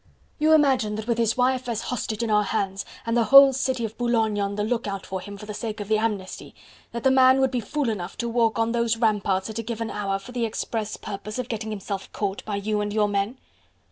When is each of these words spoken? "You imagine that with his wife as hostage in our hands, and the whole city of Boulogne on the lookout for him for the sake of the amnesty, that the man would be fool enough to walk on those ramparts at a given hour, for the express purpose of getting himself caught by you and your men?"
"You 0.39 0.53
imagine 0.53 0.95
that 0.95 1.05
with 1.05 1.19
his 1.19 1.37
wife 1.37 1.69
as 1.69 1.81
hostage 1.81 2.23
in 2.23 2.31
our 2.31 2.41
hands, 2.41 2.85
and 3.05 3.15
the 3.15 3.25
whole 3.25 3.53
city 3.53 3.85
of 3.85 3.99
Boulogne 3.99 4.39
on 4.39 4.55
the 4.55 4.63
lookout 4.63 5.05
for 5.05 5.21
him 5.21 5.37
for 5.37 5.45
the 5.45 5.53
sake 5.53 5.79
of 5.79 5.89
the 5.89 5.99
amnesty, 5.99 6.55
that 6.91 7.03
the 7.03 7.11
man 7.11 7.39
would 7.39 7.51
be 7.51 7.59
fool 7.59 7.87
enough 7.87 8.17
to 8.17 8.27
walk 8.27 8.57
on 8.57 8.71
those 8.71 8.97
ramparts 8.97 9.51
at 9.51 9.59
a 9.59 9.61
given 9.61 9.91
hour, 9.91 10.17
for 10.17 10.31
the 10.31 10.43
express 10.43 10.97
purpose 10.97 11.37
of 11.37 11.49
getting 11.49 11.69
himself 11.69 12.11
caught 12.13 12.43
by 12.45 12.55
you 12.55 12.81
and 12.81 12.93
your 12.93 13.07
men?" 13.07 13.37